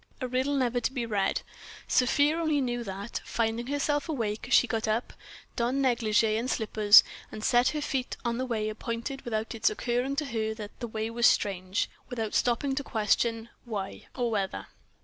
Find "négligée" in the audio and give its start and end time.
5.85-6.39